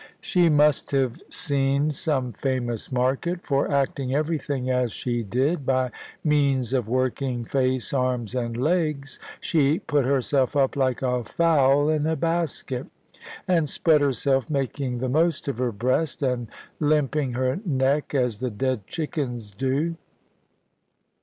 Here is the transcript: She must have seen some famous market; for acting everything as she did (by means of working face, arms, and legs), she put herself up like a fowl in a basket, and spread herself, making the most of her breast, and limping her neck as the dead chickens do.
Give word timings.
She 0.19 0.49
must 0.49 0.89
have 0.93 1.21
seen 1.29 1.91
some 1.91 2.33
famous 2.33 2.91
market; 2.91 3.43
for 3.45 3.71
acting 3.71 4.15
everything 4.15 4.67
as 4.67 4.91
she 4.91 5.21
did 5.21 5.63
(by 5.63 5.91
means 6.23 6.73
of 6.73 6.87
working 6.89 7.45
face, 7.45 7.93
arms, 7.93 8.33
and 8.33 8.57
legs), 8.57 9.19
she 9.39 9.77
put 9.77 10.03
herself 10.03 10.55
up 10.55 10.75
like 10.75 11.03
a 11.03 11.23
fowl 11.23 11.87
in 11.87 12.07
a 12.07 12.15
basket, 12.15 12.87
and 13.47 13.69
spread 13.69 14.01
herself, 14.01 14.49
making 14.49 14.97
the 14.97 15.07
most 15.07 15.47
of 15.47 15.59
her 15.59 15.71
breast, 15.71 16.23
and 16.23 16.47
limping 16.79 17.33
her 17.33 17.59
neck 17.63 18.15
as 18.15 18.39
the 18.39 18.49
dead 18.49 18.87
chickens 18.87 19.51
do. 19.51 19.97